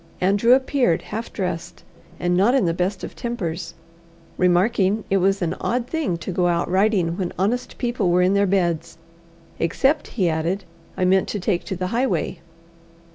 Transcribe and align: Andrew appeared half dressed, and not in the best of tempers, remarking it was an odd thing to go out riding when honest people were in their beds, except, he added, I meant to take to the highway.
Andrew 0.19 0.53
appeared 0.53 1.03
half 1.03 1.31
dressed, 1.31 1.83
and 2.19 2.35
not 2.35 2.55
in 2.55 2.65
the 2.65 2.73
best 2.73 3.03
of 3.03 3.15
tempers, 3.15 3.75
remarking 4.35 5.03
it 5.11 5.17
was 5.17 5.43
an 5.43 5.53
odd 5.61 5.85
thing 5.85 6.17
to 6.17 6.31
go 6.31 6.47
out 6.47 6.67
riding 6.67 7.17
when 7.19 7.31
honest 7.37 7.77
people 7.77 8.09
were 8.09 8.23
in 8.23 8.33
their 8.33 8.47
beds, 8.47 8.97
except, 9.59 10.07
he 10.17 10.27
added, 10.27 10.63
I 10.97 11.05
meant 11.05 11.27
to 11.27 11.39
take 11.39 11.65
to 11.65 11.75
the 11.75 11.89
highway. 11.93 12.39